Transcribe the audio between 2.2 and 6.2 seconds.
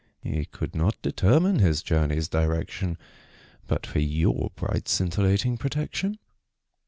direction But for your bright scintillating protection.